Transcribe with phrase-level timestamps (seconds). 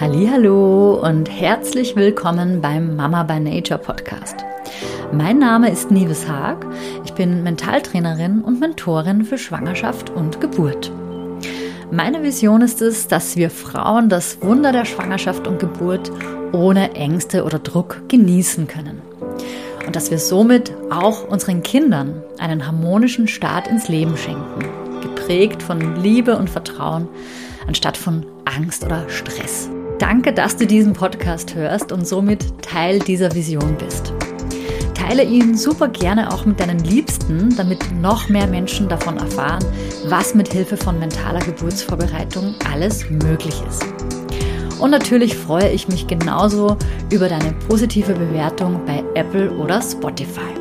[0.00, 4.36] Hallo und herzlich willkommen beim Mama by Nature Podcast.
[5.10, 6.64] Mein Name ist Nives Haag.
[7.04, 10.92] Ich bin Mentaltrainerin und Mentorin für Schwangerschaft und Geburt.
[11.90, 16.12] Meine Vision ist es, dass wir Frauen das Wunder der Schwangerschaft und Geburt
[16.52, 19.02] ohne Ängste oder Druck genießen können.
[19.84, 24.60] Und dass wir somit auch unseren Kindern einen harmonischen Start ins Leben schenken,
[25.02, 27.08] geprägt von Liebe und Vertrauen,
[27.66, 29.68] anstatt von Angst oder Stress.
[29.98, 34.12] Danke, dass du diesen Podcast hörst und somit Teil dieser Vision bist.
[34.94, 39.64] Teile ihn super gerne auch mit deinen Liebsten, damit noch mehr Menschen davon erfahren,
[40.06, 43.84] was mit Hilfe von mentaler Geburtsvorbereitung alles möglich ist.
[44.78, 46.76] Und natürlich freue ich mich genauso
[47.12, 50.54] über deine positive Bewertung bei Apple oder Spotify.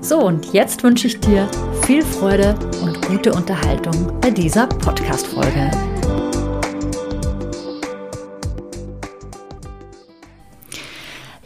[0.00, 1.46] So, und jetzt wünsche ich dir
[1.82, 5.70] viel Freude und gute Unterhaltung bei dieser Podcast-Folge.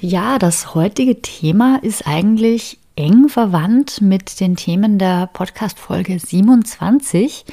[0.07, 7.47] Ja, das heutige Thema ist eigentlich eng verwandt mit den Themen der Podcast-Folge 27,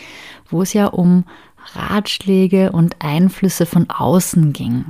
[0.50, 1.24] wo es ja um
[1.76, 4.84] Ratschläge und Einflüsse von außen ging.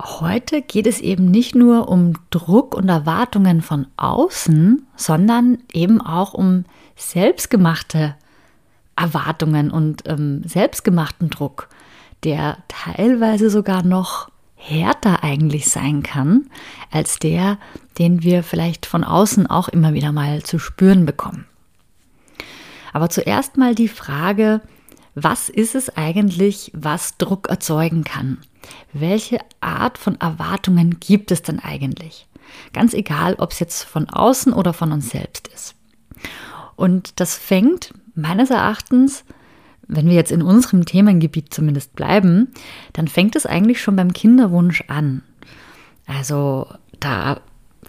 [0.00, 6.32] Heute geht es eben nicht nur um Druck und Erwartungen von außen, sondern eben auch
[6.32, 8.14] um selbstgemachte
[8.94, 11.68] Erwartungen und ähm, selbstgemachten Druck,
[12.22, 14.28] der teilweise sogar noch
[14.66, 16.46] härter eigentlich sein kann,
[16.90, 17.58] als der,
[17.98, 21.46] den wir vielleicht von außen auch immer wieder mal zu spüren bekommen.
[22.92, 24.62] Aber zuerst mal die Frage,
[25.14, 28.38] was ist es eigentlich, was Druck erzeugen kann?
[28.92, 32.26] Welche Art von Erwartungen gibt es denn eigentlich?
[32.72, 35.74] Ganz egal, ob es jetzt von außen oder von uns selbst ist.
[36.76, 39.24] Und das fängt meines Erachtens
[39.88, 42.52] wenn wir jetzt in unserem Themengebiet zumindest bleiben,
[42.92, 45.22] dann fängt es eigentlich schon beim Kinderwunsch an.
[46.06, 46.66] Also
[47.00, 47.40] da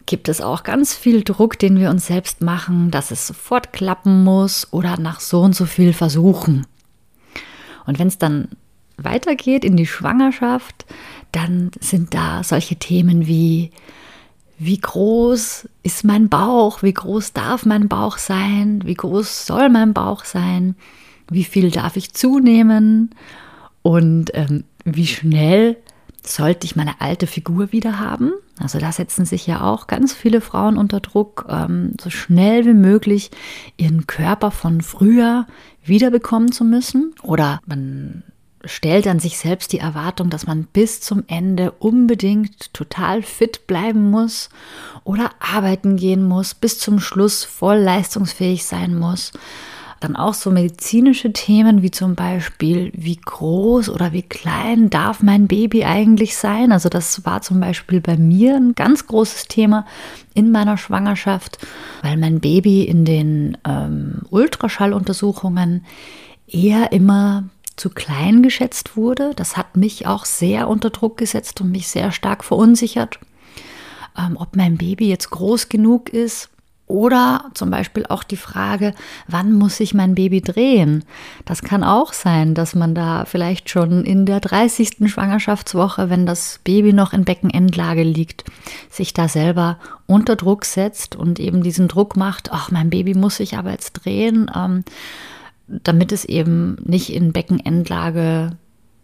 [0.06, 4.24] gibt es auch ganz viel Druck, den wir uns selbst machen, dass es sofort klappen
[4.24, 6.68] muss oder nach so und so viel versuchen.
[7.86, 8.50] Und wenn es dann
[8.98, 10.86] weitergeht in die Schwangerschaft,
[11.32, 13.72] dann sind da solche Themen wie,
[14.58, 19.94] wie groß ist mein Bauch, wie groß darf mein Bauch sein, wie groß soll mein
[19.94, 20.76] Bauch sein,
[21.30, 23.12] wie viel darf ich zunehmen
[23.82, 25.78] und ähm, wie schnell
[26.24, 28.34] sollte ich meine alte Figur wieder haben.
[28.60, 32.74] Also da setzen sich ja auch ganz viele Frauen unter Druck, ähm, so schnell wie
[32.74, 33.32] möglich
[33.78, 35.46] ihren Körper von früher
[35.84, 37.14] wiederbekommen zu müssen.
[37.22, 38.24] Oder man
[38.64, 44.10] stellt an sich selbst die Erwartung, dass man bis zum Ende unbedingt total fit bleiben
[44.10, 44.50] muss
[45.04, 49.32] oder arbeiten gehen muss, bis zum Schluss voll leistungsfähig sein muss.
[50.02, 55.48] Dann auch so medizinische Themen wie zum Beispiel, wie groß oder wie klein darf mein
[55.48, 56.72] Baby eigentlich sein?
[56.72, 59.86] Also das war zum Beispiel bei mir ein ganz großes Thema
[60.34, 61.60] in meiner Schwangerschaft,
[62.02, 65.86] weil mein Baby in den ähm, Ultraschalluntersuchungen
[66.48, 67.46] eher immer
[67.78, 69.32] zu klein geschätzt wurde.
[69.36, 73.20] Das hat mich auch sehr unter Druck gesetzt und mich sehr stark verunsichert,
[74.18, 76.50] ähm, ob mein Baby jetzt groß genug ist
[76.88, 78.94] oder zum Beispiel auch die Frage,
[79.28, 81.04] wann muss ich mein Baby drehen?
[81.44, 85.10] Das kann auch sein, dass man da vielleicht schon in der 30.
[85.10, 88.44] Schwangerschaftswoche, wenn das Baby noch in Beckenendlage liegt,
[88.90, 93.38] sich da selber unter Druck setzt und eben diesen Druck macht, ach, mein Baby muss
[93.38, 94.84] sich aber jetzt drehen, ähm,
[95.68, 98.52] damit es eben nicht in Beckenendlage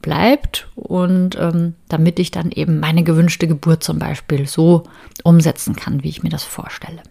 [0.03, 4.83] bleibt und ähm, damit ich dann eben meine gewünschte Geburt zum Beispiel so
[5.23, 7.01] umsetzen kann, wie ich mir das vorstelle.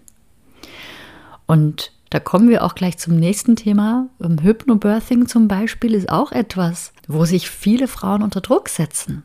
[1.51, 4.09] Und da kommen wir auch gleich zum nächsten Thema.
[4.21, 9.25] Hypnobirthing zum Beispiel ist auch etwas, wo sich viele Frauen unter Druck setzen.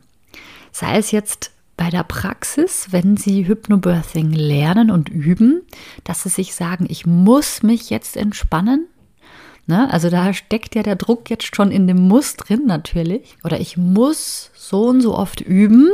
[0.72, 5.62] Sei es jetzt bei der Praxis, wenn sie Hypnobirthing lernen und üben,
[6.02, 8.88] dass sie sich sagen, ich muss mich jetzt entspannen.
[9.68, 9.88] Ne?
[9.92, 13.38] Also da steckt ja der Druck jetzt schon in dem Muss drin natürlich.
[13.44, 15.92] Oder ich muss so und so oft üben,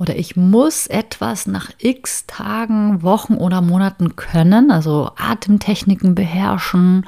[0.00, 7.06] oder ich muss etwas nach x Tagen, Wochen oder Monaten können, also Atemtechniken beherrschen,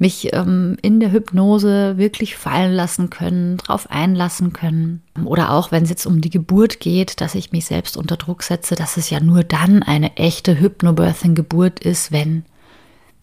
[0.00, 5.04] mich ähm, in der Hypnose wirklich fallen lassen können, drauf einlassen können.
[5.24, 8.42] Oder auch wenn es jetzt um die Geburt geht, dass ich mich selbst unter Druck
[8.42, 12.44] setze, dass es ja nur dann eine echte Hypnobirthing-Geburt ist, wenn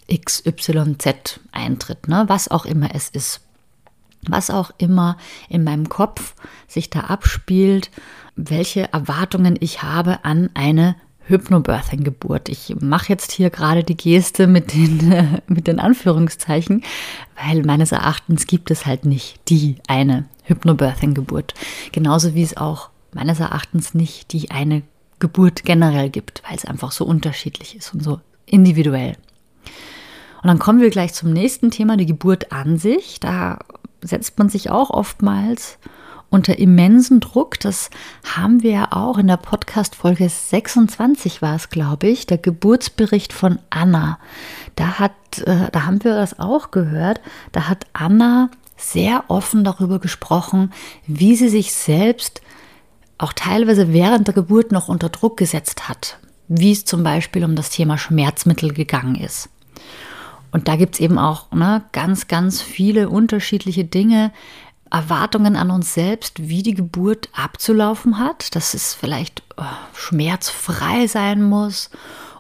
[0.10, 2.24] XYZ eintritt, ne?
[2.28, 3.42] was auch immer es ist
[4.28, 5.18] was auch immer
[5.48, 6.36] in meinem Kopf
[6.68, 7.90] sich da abspielt,
[8.36, 10.96] welche Erwartungen ich habe an eine
[11.30, 12.50] Hypnobirthing-Geburt.
[12.50, 16.84] Ich mache jetzt hier gerade die Geste mit den, mit den Anführungszeichen,
[17.42, 21.54] weil meines Erachtens gibt es halt nicht die eine Hypnobirthing-Geburt.
[21.92, 24.82] Genauso wie es auch meines Erachtens nicht die eine
[25.20, 29.16] Geburt generell gibt, weil es einfach so unterschiedlich ist und so individuell.
[30.42, 33.20] Und dann kommen wir gleich zum nächsten Thema, die Geburt an sich.
[33.20, 33.60] Da
[34.02, 35.78] setzt man sich auch oftmals
[36.30, 37.60] unter immensen Druck.
[37.60, 37.90] Das
[38.24, 43.60] haben wir ja auch in der Podcast-Folge 26 war es, glaube ich, der Geburtsbericht von
[43.70, 44.20] Anna.
[44.76, 47.22] Da hat, äh, da haben wir das auch gehört.
[47.52, 50.72] Da hat Anna sehr offen darüber gesprochen,
[51.06, 52.42] wie sie sich selbst
[53.18, 57.56] auch teilweise während der Geburt noch unter Druck gesetzt hat, wie es zum Beispiel um
[57.56, 59.50] das Thema Schmerzmittel gegangen ist.
[60.52, 64.32] Und da gibt es eben auch ne, ganz, ganz viele unterschiedliche Dinge,
[64.92, 69.64] Erwartungen an uns selbst, wie die Geburt abzulaufen hat, dass es vielleicht oh,
[69.94, 71.92] schmerzfrei sein muss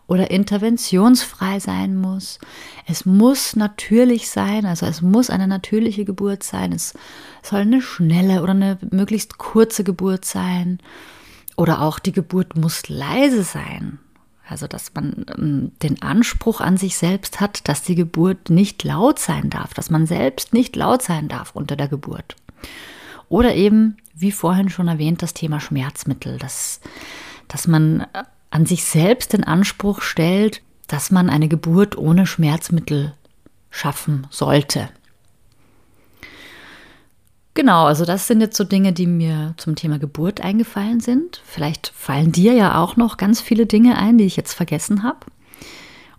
[0.07, 2.39] oder interventionsfrei sein muss.
[2.88, 6.71] Es muss natürlich sein, also es muss eine natürliche Geburt sein.
[6.71, 6.95] Es
[7.44, 10.79] soll eine schnelle oder eine möglichst kurze Geburt sein.
[11.56, 14.00] Oder auch die Geburt muss leise sein.
[14.50, 19.19] Also, dass man ähm, den Anspruch an sich selbst hat, dass die Geburt nicht laut
[19.19, 22.36] sein darf, dass man selbst nicht laut sein darf unter der Geburt.
[23.30, 26.81] Oder eben, wie vorhin schon erwähnt, das Thema Schmerzmittel, dass,
[27.48, 33.13] dass man äh, an sich selbst den Anspruch stellt, dass man eine Geburt ohne Schmerzmittel
[33.69, 34.90] schaffen sollte.
[37.54, 41.42] Genau, also das sind jetzt so Dinge, die mir zum Thema Geburt eingefallen sind.
[41.46, 45.19] Vielleicht fallen dir ja auch noch ganz viele Dinge ein, die ich jetzt vergessen habe.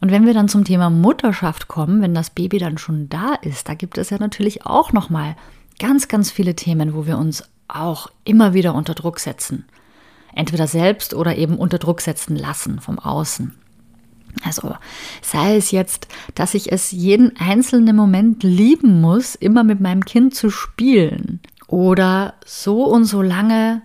[0.00, 3.68] Und wenn wir dann zum Thema Mutterschaft kommen, wenn das Baby dann schon da ist,
[3.68, 5.36] da gibt es ja natürlich auch noch mal
[5.78, 9.66] ganz ganz viele Themen, wo wir uns auch immer wieder unter Druck setzen.
[10.34, 13.54] Entweder selbst oder eben unter Druck setzen lassen vom Außen.
[14.44, 14.74] Also
[15.22, 20.34] sei es jetzt, dass ich es jeden einzelnen Moment lieben muss, immer mit meinem Kind
[20.34, 23.82] zu spielen oder so und so lange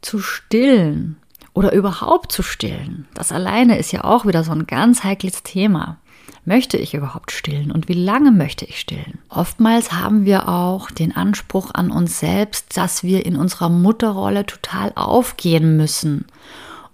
[0.00, 1.16] zu stillen
[1.52, 3.06] oder überhaupt zu stillen.
[3.14, 5.98] Das alleine ist ja auch wieder so ein ganz heikles Thema.
[6.46, 9.18] Möchte ich überhaupt stillen und wie lange möchte ich stillen?
[9.28, 14.92] Oftmals haben wir auch den Anspruch an uns selbst, dass wir in unserer Mutterrolle total
[14.94, 16.24] aufgehen müssen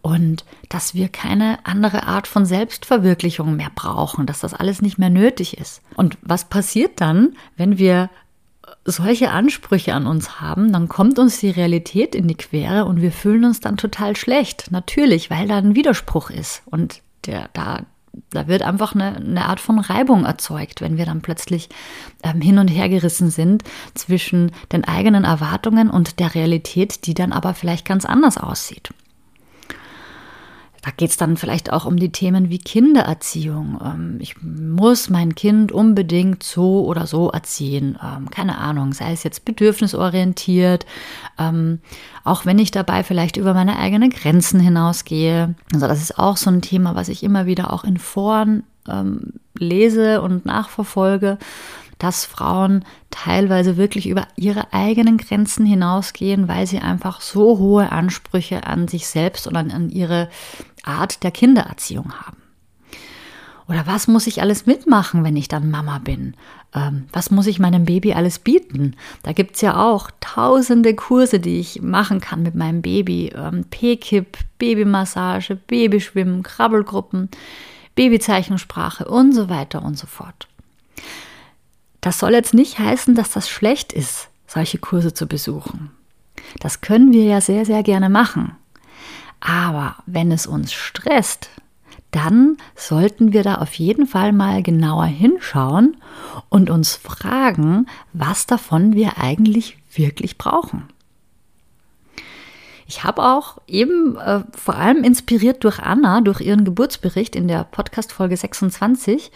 [0.07, 5.11] und dass wir keine andere Art von Selbstverwirklichung mehr brauchen, dass das alles nicht mehr
[5.11, 5.83] nötig ist.
[5.97, 8.09] Und was passiert dann, wenn wir
[8.85, 13.11] solche Ansprüche an uns haben, dann kommt uns die Realität in die Quere und wir
[13.11, 14.71] fühlen uns dann total schlecht.
[14.71, 17.81] Natürlich, weil da ein Widerspruch ist und der, da,
[18.31, 21.69] da wird einfach eine, eine Art von Reibung erzeugt, wenn wir dann plötzlich
[22.23, 23.65] ähm, hin und her gerissen sind
[23.95, 28.93] zwischen den eigenen Erwartungen und der Realität, die dann aber vielleicht ganz anders aussieht.
[30.87, 33.81] Da geht es dann vielleicht auch um die Themen wie Kindererziehung.
[33.85, 37.99] Ähm, ich muss mein Kind unbedingt so oder so erziehen.
[38.01, 40.87] Ähm, keine Ahnung, sei es jetzt bedürfnisorientiert,
[41.41, 41.81] ähm,
[42.23, 45.57] auch wenn ich dabei vielleicht über meine eigenen Grenzen hinausgehe.
[45.75, 48.63] Also das ist auch so ein Thema, was ich immer wieder auch in Foren
[49.59, 51.39] lese und nachverfolge
[51.99, 58.67] dass Frauen teilweise wirklich über ihre eigenen Grenzen hinausgehen, weil sie einfach so hohe Ansprüche
[58.67, 60.29] an sich selbst und an, ihre
[60.87, 62.37] Art der Kindererziehung haben.
[63.69, 66.35] Oder was muss ich alles mitmachen, wenn ich dann Mama bin?
[66.73, 68.95] Ähm, was muss ich meinem Baby alles bieten?
[69.25, 73.33] Da gibt es ja auch tausende Kurse, die ich machen kann mit meinem Baby.
[73.35, 77.29] Ähm, P-Kip, Babymassage, Babyschwimmen, Krabbelgruppen,
[77.97, 80.47] Babyzeichensprache und so weiter und so fort.
[82.01, 85.91] Das soll jetzt nicht heißen, dass das schlecht ist, solche Kurse zu besuchen.
[86.61, 88.53] Das können wir ja sehr, sehr gerne machen.
[89.41, 91.51] Aber wenn es uns stresst,
[92.11, 95.97] dann sollten wir da auf jeden Fall mal genauer hinschauen
[96.49, 100.89] und uns fragen, was davon wir eigentlich wirklich brauchen.
[102.89, 107.65] Ich habe auch eben äh, vor allem inspiriert durch Anna, durch ihren Geburtsbericht in der
[107.65, 109.33] Podcast-Folge 26,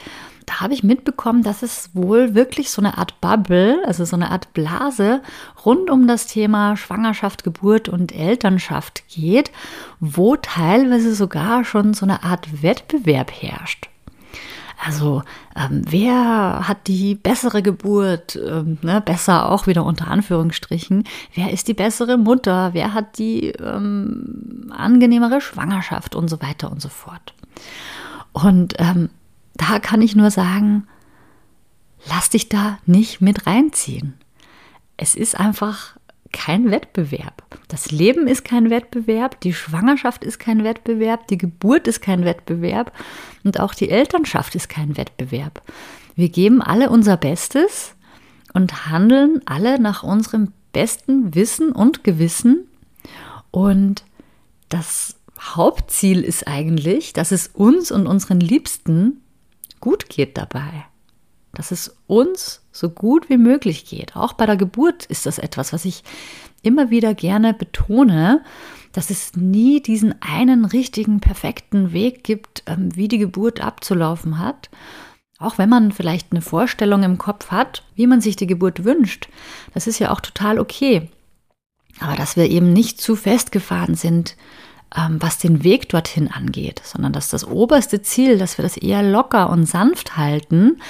[0.47, 4.31] da habe ich mitbekommen, dass es wohl wirklich so eine Art Bubble, also so eine
[4.31, 5.23] Art Blase
[5.65, 9.51] rund um das Thema Schwangerschaft, Geburt und Elternschaft geht,
[10.01, 13.89] wo teilweise sogar schon so eine Art Wettbewerb herrscht.
[14.83, 15.23] Also
[15.55, 21.05] ähm, wer hat die bessere Geburt, ähm, ne, besser auch wieder unter Anführungsstrichen,
[21.35, 26.81] wer ist die bessere Mutter, wer hat die ähm, angenehmere Schwangerschaft und so weiter und
[26.81, 27.35] so fort.
[28.33, 29.11] Und ähm,
[29.61, 30.87] da kann ich nur sagen,
[32.07, 34.15] lass dich da nicht mit reinziehen.
[34.97, 35.97] Es ist einfach
[36.33, 37.43] kein Wettbewerb.
[37.69, 42.93] Das Leben ist kein Wettbewerb, die Schwangerschaft ist kein Wettbewerb, die Geburt ist kein Wettbewerb
[43.45, 45.63] und auch die Elternschaft ist kein Wettbewerb.
[46.17, 47.95] Wir geben alle unser Bestes
[48.55, 52.67] und handeln alle nach unserem besten Wissen und Gewissen.
[53.51, 54.05] Und
[54.69, 59.21] das Hauptziel ist eigentlich, dass es uns und unseren Liebsten
[59.81, 60.87] gut geht dabei.
[61.53, 64.15] Dass es uns so gut wie möglich geht.
[64.15, 66.05] Auch bei der Geburt ist das etwas, was ich
[66.63, 68.45] immer wieder gerne betone,
[68.93, 74.71] dass es nie diesen einen richtigen, perfekten Weg gibt, ähm, wie die Geburt abzulaufen hat.
[75.39, 79.29] Auch wenn man vielleicht eine Vorstellung im Kopf hat, wie man sich die Geburt wünscht.
[79.73, 81.09] Das ist ja auch total okay.
[81.99, 84.37] Aber dass wir eben nicht zu festgefahren sind,
[84.93, 89.51] was den Weg dorthin angeht, sondern dass das oberste Ziel, dass wir das eher locker
[89.51, 90.81] und sanft halten,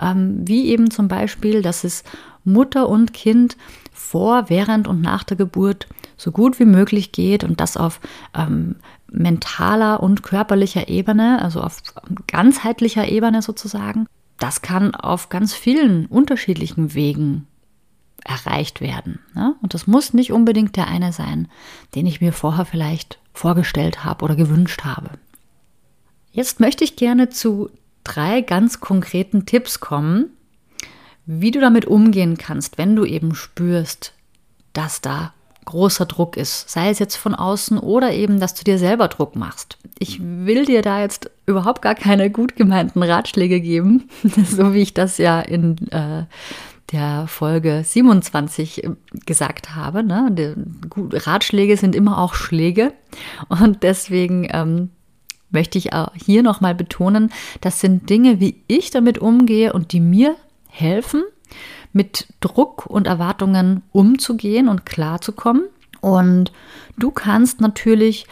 [0.00, 2.04] ähm, wie eben zum Beispiel, dass es
[2.44, 3.56] Mutter und Kind
[3.92, 5.86] vor, während und nach der Geburt
[6.16, 8.00] so gut wie möglich geht und das auf
[8.34, 8.76] ähm,
[9.10, 11.82] mentaler und körperlicher Ebene, also auf
[12.26, 14.06] ganzheitlicher Ebene sozusagen.
[14.38, 17.46] Das kann auf ganz vielen unterschiedlichen Wegen
[18.24, 19.20] erreicht werden.
[19.34, 19.54] Ne?
[19.62, 21.48] Und das muss nicht unbedingt der eine sein,
[21.94, 25.10] den ich mir vorher vielleicht vorgestellt habe oder gewünscht habe.
[26.32, 27.70] Jetzt möchte ich gerne zu
[28.04, 30.30] drei ganz konkreten Tipps kommen,
[31.24, 34.12] wie du damit umgehen kannst, wenn du eben spürst,
[34.72, 35.32] dass da
[35.64, 39.34] großer Druck ist, sei es jetzt von außen oder eben, dass du dir selber Druck
[39.34, 39.78] machst.
[39.98, 44.94] Ich will dir da jetzt überhaupt gar keine gut gemeinten Ratschläge geben, so wie ich
[44.94, 46.24] das ja in äh,
[46.92, 48.90] der Folge 27 äh,
[49.24, 50.02] gesagt habe.
[50.02, 50.56] Ne?
[51.12, 52.92] Ratschläge sind immer auch Schläge
[53.48, 54.90] und deswegen ähm,
[55.50, 60.00] möchte ich auch hier nochmal betonen, das sind Dinge, wie ich damit umgehe und die
[60.00, 60.36] mir
[60.68, 61.24] helfen,
[61.92, 65.64] mit Druck und Erwartungen umzugehen und klarzukommen.
[66.02, 66.52] Und
[66.98, 68.26] du kannst natürlich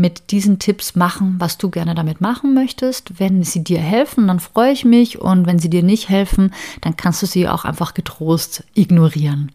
[0.00, 3.20] mit diesen Tipps machen, was du gerne damit machen möchtest.
[3.20, 6.96] Wenn sie dir helfen, dann freue ich mich und wenn sie dir nicht helfen, dann
[6.96, 9.52] kannst du sie auch einfach getrost ignorieren.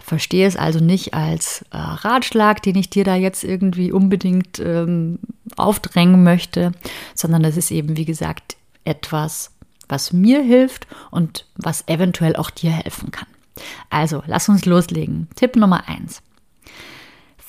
[0.00, 5.20] Verstehe es also nicht als äh, Ratschlag, den ich dir da jetzt irgendwie unbedingt ähm,
[5.56, 6.72] aufdrängen möchte,
[7.14, 9.52] sondern es ist eben, wie gesagt, etwas,
[9.88, 13.28] was mir hilft und was eventuell auch dir helfen kann.
[13.90, 15.28] Also, lass uns loslegen.
[15.36, 16.20] Tipp Nummer eins.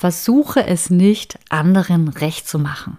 [0.04, 2.98] Versuche es nicht, anderen recht zu machen.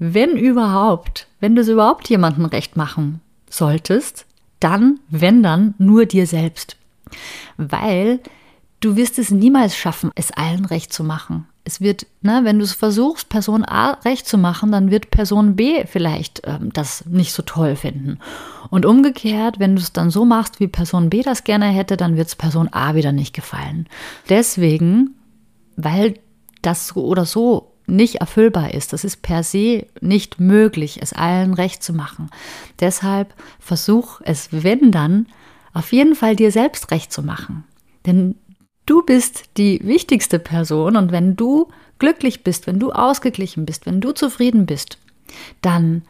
[0.00, 4.26] Wenn überhaupt, wenn du es überhaupt jemandem recht machen solltest,
[4.58, 6.78] dann, wenn dann, nur dir selbst.
[7.58, 8.18] Weil
[8.80, 11.46] du wirst es niemals schaffen, es allen recht zu machen.
[11.62, 15.54] Es wird, ne, wenn du es versuchst, Person A recht zu machen, dann wird Person
[15.54, 18.18] B vielleicht ähm, das nicht so toll finden.
[18.70, 22.16] Und umgekehrt, wenn du es dann so machst, wie Person B das gerne hätte, dann
[22.16, 23.86] wird es Person A wieder nicht gefallen.
[24.28, 25.15] Deswegen
[25.76, 26.14] weil
[26.62, 28.92] das so oder so nicht erfüllbar ist.
[28.92, 32.30] Das ist per se nicht möglich, es allen recht zu machen.
[32.80, 35.26] Deshalb versuch es, wenn dann,
[35.72, 37.64] auf jeden Fall dir selbst recht zu machen.
[38.06, 38.34] Denn
[38.86, 41.68] du bist die wichtigste Person und wenn du
[41.98, 44.98] glücklich bist, wenn du ausgeglichen bist, wenn du zufrieden bist,
[45.60, 46.02] dann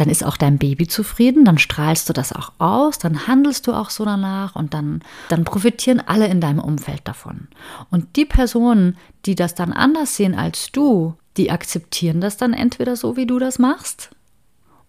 [0.00, 3.72] dann ist auch dein Baby zufrieden, dann strahlst du das auch aus, dann handelst du
[3.72, 7.48] auch so danach und dann, dann profitieren alle in deinem Umfeld davon.
[7.90, 12.96] Und die Personen, die das dann anders sehen als du, die akzeptieren das dann entweder
[12.96, 14.10] so, wie du das machst,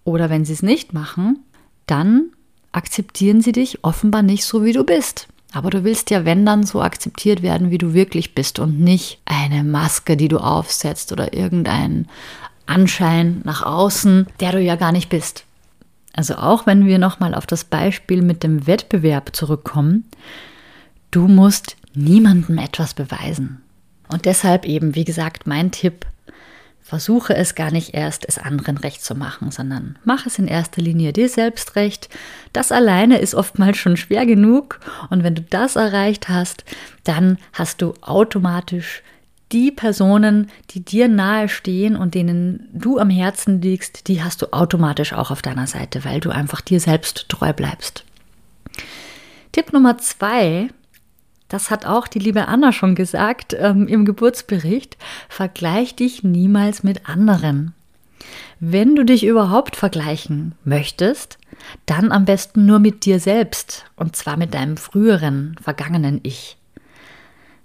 [0.03, 1.39] oder wenn sie es nicht machen,
[1.85, 2.31] dann
[2.71, 5.27] akzeptieren sie dich offenbar nicht so, wie du bist.
[5.53, 9.19] Aber du willst ja, wenn dann, so akzeptiert werden, wie du wirklich bist und nicht
[9.25, 12.07] eine Maske, die du aufsetzt oder irgendein
[12.65, 15.45] Anschein nach außen, der du ja gar nicht bist.
[16.13, 20.09] Also auch wenn wir nochmal auf das Beispiel mit dem Wettbewerb zurückkommen,
[21.09, 23.61] du musst niemandem etwas beweisen.
[24.09, 26.05] Und deshalb eben, wie gesagt, mein Tipp,
[26.91, 30.81] versuche es gar nicht erst, es anderen recht zu machen, sondern mach es in erster
[30.81, 32.09] Linie dir selbst recht.
[32.51, 34.81] Das alleine ist oftmals schon schwer genug.
[35.09, 36.65] Und wenn du das erreicht hast,
[37.05, 39.03] dann hast du automatisch
[39.51, 44.53] die Personen, die dir nahe stehen und denen du am Herzen liegst, die hast du
[44.53, 48.05] automatisch auch auf deiner Seite, weil du einfach dir selbst treu bleibst.
[49.51, 50.69] Tipp Nummer zwei,
[51.49, 57.09] das hat auch die liebe Anna schon gesagt ähm, im Geburtsbericht, vergleich dich niemals mit
[57.09, 57.73] anderen.
[58.59, 61.37] Wenn du dich überhaupt vergleichen möchtest,
[61.85, 66.57] dann am besten nur mit dir selbst und zwar mit deinem früheren, vergangenen Ich.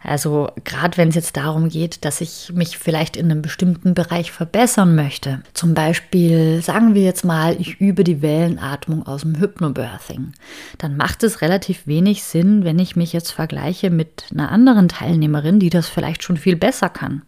[0.06, 4.30] Also gerade wenn es jetzt darum geht, dass ich mich vielleicht in einem bestimmten Bereich
[4.30, 5.42] verbessern möchte.
[5.52, 10.32] Zum Beispiel sagen wir jetzt mal, ich übe die Wellenatmung aus dem Hypnobirthing.
[10.78, 15.58] Dann macht es relativ wenig Sinn, wenn ich mich jetzt vergleiche mit einer anderen Teilnehmerin,
[15.58, 17.22] die das vielleicht schon viel besser kann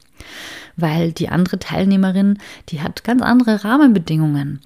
[0.79, 4.61] weil die andere Teilnehmerin, die hat ganz andere Rahmenbedingungen.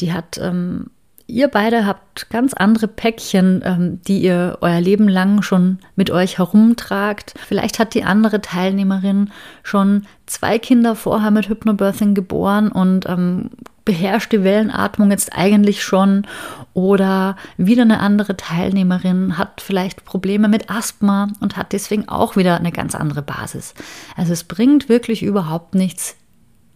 [0.00, 0.86] Die hat ähm,
[1.30, 6.38] ihr beide habt ganz andere Päckchen, ähm, die ihr euer Leben lang schon mit euch
[6.38, 7.34] herumtragt.
[7.46, 9.30] Vielleicht hat die andere Teilnehmerin
[9.62, 13.50] schon zwei Kinder vorher mit Hypnobirthing geboren und ähm,
[13.84, 16.26] beherrscht die Wellenatmung jetzt eigentlich schon.
[16.74, 22.56] Oder wieder eine andere Teilnehmerin hat vielleicht Probleme mit Asthma und hat deswegen auch wieder
[22.56, 23.74] eine ganz andere Basis.
[24.16, 26.16] Also es bringt wirklich überhaupt nichts,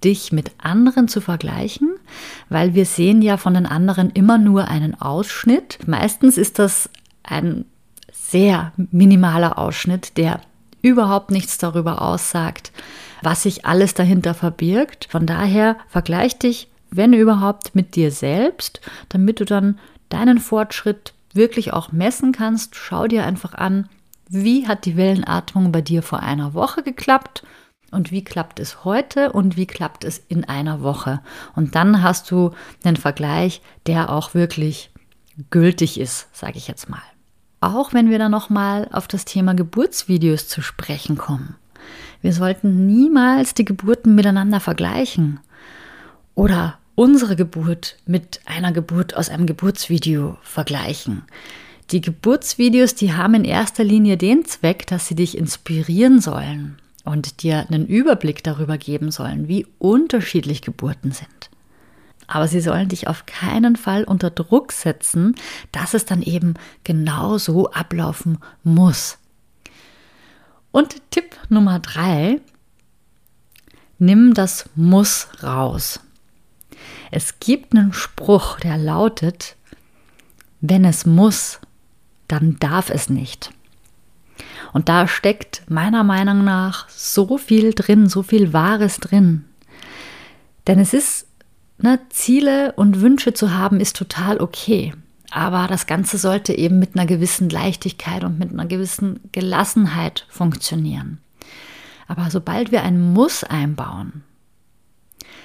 [0.05, 1.95] dich mit anderen zu vergleichen,
[2.49, 5.79] weil wir sehen ja von den anderen immer nur einen Ausschnitt.
[5.87, 6.91] Meistens ist das
[7.23, 7.65] ein
[8.13, 10.41] sehr minimaler Ausschnitt, der
[10.83, 12.73] überhaupt nichts darüber aussagt,
[13.23, 15.09] was sich alles dahinter verbirgt.
[15.11, 19.79] Von daher vergleich dich, wenn überhaupt, mit dir selbst, damit du dann
[20.11, 22.77] deinen Fortschritt wirklich auch messen kannst.
[22.77, 23.89] Schau dir einfach an,
[24.29, 27.43] wie hat die Wellenatmung bei dir vor einer Woche geklappt
[27.95, 31.21] und wie klappt es heute und wie klappt es in einer Woche.
[31.55, 32.51] Und dann hast du
[32.83, 34.91] einen Vergleich, der auch wirklich
[35.51, 37.03] gültig ist, sage ich jetzt mal.
[37.61, 41.57] Auch wenn wir dann nochmal auf das Thema Geburtsvideos zu sprechen kommen.
[42.21, 45.41] Wir sollten niemals die Geburten miteinander vergleichen
[46.35, 51.23] oder unsere Geburt mit einer Geburt aus einem Geburtsvideo vergleichen.
[51.91, 57.43] Die Geburtsvideos, die haben in erster Linie den Zweck, dass sie dich inspirieren sollen und
[57.43, 61.51] dir einen Überblick darüber geben sollen, wie unterschiedlich Geburten sind.
[62.27, 65.35] Aber sie sollen dich auf keinen Fall unter Druck setzen,
[65.73, 69.19] dass es dann eben genau so ablaufen muss.
[70.73, 72.41] Und Tipp Nummer drei,
[73.99, 76.01] nimm das Muss raus.
[77.11, 79.57] Es gibt einen Spruch, der lautet,
[80.61, 81.61] wenn es muss,
[82.27, 83.53] dann darf es nicht.
[84.75, 89.45] Und da steckt meiner Meinung nach so viel drin, so viel Wahres drin.
[90.67, 91.29] Denn es ist,
[91.79, 94.93] ne, Ziele und Wünsche zu haben, ist total okay.
[95.31, 101.19] Aber das Ganze sollte eben mit einer gewissen Leichtigkeit und mit einer gewissen Gelassenheit funktionieren.
[102.09, 104.25] Aber sobald wir ein Muss einbauen,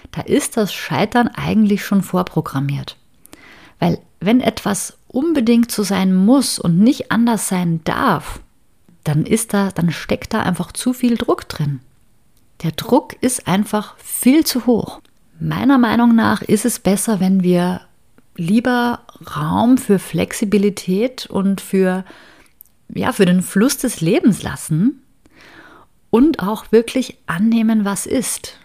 [0.09, 2.97] da ist das Scheitern eigentlich schon vorprogrammiert.
[3.77, 8.41] Weil wenn etwas unbedingt so sein muss und nicht anders sein darf,
[9.03, 11.79] dann ist da, dann steckt da einfach zu viel Druck drin.
[12.63, 15.01] Der Druck ist einfach viel zu hoch.
[15.39, 17.81] Meiner Meinung nach ist es besser, wenn wir
[18.35, 19.01] lieber
[19.35, 22.03] Raum für Flexibilität und für,
[22.93, 25.01] ja, für den Fluss des Lebens lassen
[26.09, 28.59] und auch wirklich annehmen, was ist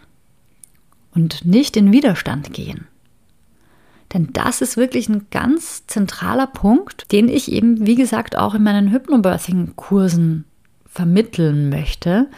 [1.12, 2.86] und nicht in Widerstand gehen.
[4.14, 8.62] Denn das ist wirklich ein ganz zentraler Punkt, den ich eben, wie gesagt, auch in
[8.62, 10.44] meinen Hypnobirthing-Kursen
[10.86, 12.28] vermitteln möchte,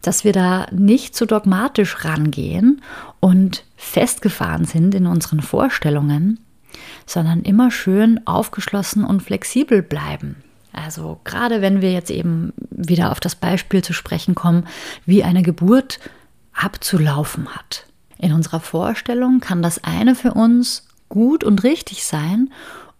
[0.00, 2.80] dass wir da nicht zu dogmatisch rangehen
[3.18, 6.38] und festgefahren sind in unseren Vorstellungen,
[7.04, 10.36] sondern immer schön aufgeschlossen und flexibel bleiben.
[10.72, 14.68] Also gerade wenn wir jetzt eben wieder auf das Beispiel zu sprechen kommen,
[15.04, 15.98] wie eine Geburt
[16.52, 17.86] abzulaufen hat.
[18.18, 22.50] In unserer Vorstellung kann das eine für uns gut und richtig sein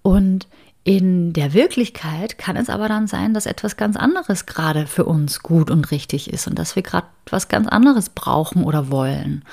[0.03, 0.49] und
[0.89, 5.43] in der Wirklichkeit kann es aber dann sein, dass etwas ganz anderes gerade für uns
[5.43, 9.45] gut und richtig ist und dass wir gerade was ganz anderes brauchen oder wollen.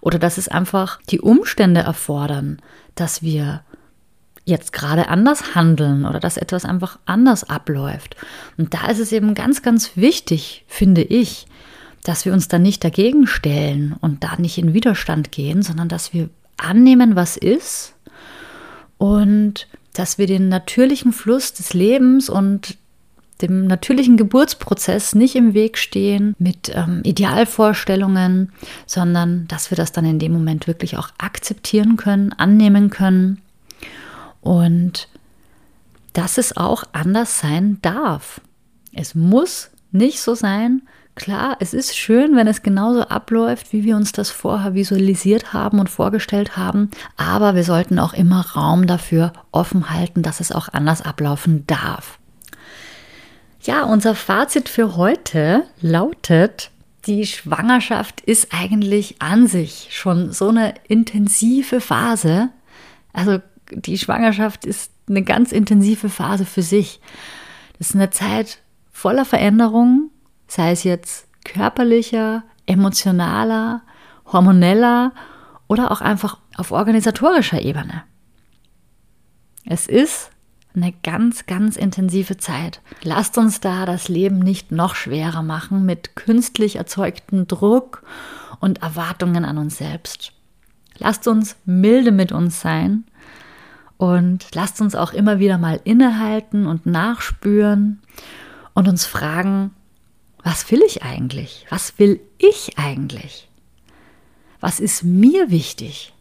[0.00, 2.62] Oder dass es einfach die Umstände erfordern,
[2.94, 3.60] dass wir
[4.46, 8.16] jetzt gerade anders handeln oder dass etwas einfach anders abläuft.
[8.56, 11.46] Und da ist es eben ganz, ganz wichtig, finde ich,
[12.02, 16.14] dass wir uns da nicht dagegen stellen und da nicht in Widerstand gehen, sondern dass
[16.14, 17.94] wir annehmen, was ist
[18.98, 22.76] und dass wir den natürlichen Fluss des Lebens und
[23.40, 28.52] dem natürlichen Geburtsprozess nicht im Weg stehen mit ähm, Idealvorstellungen,
[28.86, 33.40] sondern dass wir das dann in dem Moment wirklich auch akzeptieren können, annehmen können
[34.40, 35.08] und
[36.12, 38.40] dass es auch anders sein darf.
[38.92, 40.82] Es muss nicht so sein,
[41.18, 45.80] Klar, es ist schön, wenn es genauso abläuft, wie wir uns das vorher visualisiert haben
[45.80, 50.68] und vorgestellt haben, aber wir sollten auch immer Raum dafür offen halten, dass es auch
[50.68, 52.20] anders ablaufen darf.
[53.62, 56.70] Ja, unser Fazit für heute lautet,
[57.06, 62.50] die Schwangerschaft ist eigentlich an sich schon so eine intensive Phase.
[63.12, 63.40] Also
[63.72, 67.00] die Schwangerschaft ist eine ganz intensive Phase für sich.
[67.76, 68.58] Das ist eine Zeit
[68.92, 70.10] voller Veränderungen,
[70.48, 73.82] sei es jetzt körperlicher, emotionaler,
[74.26, 75.12] hormoneller
[75.68, 78.02] oder auch einfach auf organisatorischer Ebene.
[79.64, 80.30] Es ist
[80.74, 82.80] eine ganz, ganz intensive Zeit.
[83.02, 88.02] Lasst uns da das Leben nicht noch schwerer machen mit künstlich erzeugtem Druck
[88.60, 90.32] und Erwartungen an uns selbst.
[90.98, 93.04] Lasst uns milde mit uns sein
[93.96, 98.00] und lasst uns auch immer wieder mal innehalten und nachspüren
[98.74, 99.72] und uns fragen,
[100.48, 101.66] was will ich eigentlich?
[101.68, 103.50] Was will ich eigentlich?
[104.60, 106.14] Was ist mir wichtig?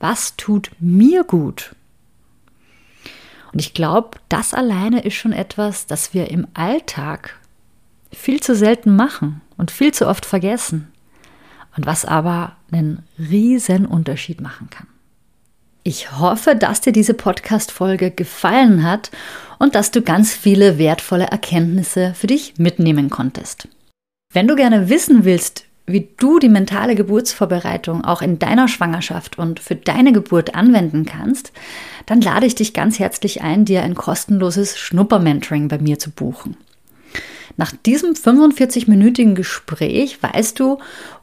[0.00, 1.76] Was tut mir gut?
[3.52, 7.38] Und ich glaube, das alleine ist schon etwas, das wir im Alltag
[8.12, 10.92] viel zu selten machen und viel zu oft vergessen.
[11.76, 14.88] Und was aber einen riesen Unterschied machen kann.
[15.84, 19.12] Ich hoffe, dass dir diese Podcast-Folge gefallen hat
[19.64, 23.66] und dass du ganz viele wertvolle Erkenntnisse für dich mitnehmen konntest.
[24.30, 29.60] Wenn du gerne wissen willst, wie du die mentale Geburtsvorbereitung auch in deiner Schwangerschaft und
[29.60, 31.50] für deine Geburt anwenden kannst,
[32.04, 36.58] dann lade ich dich ganz herzlich ein, dir ein kostenloses Schnupper-Mentoring bei mir zu buchen.
[37.56, 40.78] Nach diesem 45-minütigen Gespräch weißt du,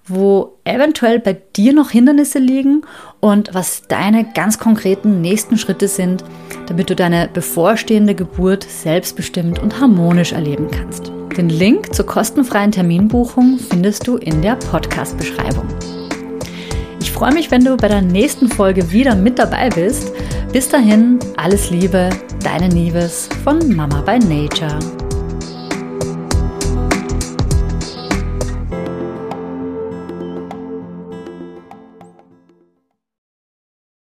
[0.05, 2.83] wo eventuell bei dir noch Hindernisse liegen
[3.19, 6.23] und was deine ganz konkreten nächsten Schritte sind,
[6.67, 11.11] damit du deine bevorstehende Geburt selbstbestimmt und harmonisch erleben kannst.
[11.37, 15.67] Den Link zur kostenfreien Terminbuchung findest du in der Podcast-Beschreibung.
[16.99, 20.11] Ich freue mich, wenn du bei der nächsten Folge wieder mit dabei bist.
[20.51, 22.09] Bis dahin, alles Liebe,
[22.43, 25.00] deine Nieves von Mama by Nature.